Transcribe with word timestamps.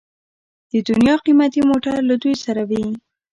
د 0.71 0.73
دنیا 0.89 1.15
قیمتي 1.25 1.61
موټر 1.69 1.95
له 2.09 2.15
دوی 2.21 2.35
سره 2.45 2.61
وي. 2.69 2.83